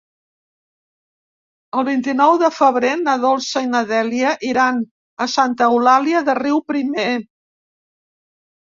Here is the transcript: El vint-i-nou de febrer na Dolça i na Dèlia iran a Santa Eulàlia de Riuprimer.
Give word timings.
El 1.81 1.85
vint-i-nou 1.89 2.33
de 2.45 2.49
febrer 2.61 2.95
na 3.03 3.15
Dolça 3.27 3.63
i 3.67 3.69
na 3.75 3.83
Dèlia 3.95 4.33
iran 4.55 4.83
a 5.25 5.29
Santa 5.37 5.71
Eulàlia 5.71 6.27
de 6.33 6.41
Riuprimer. 6.43 7.11